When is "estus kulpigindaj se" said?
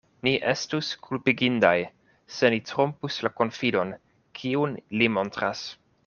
0.51-2.51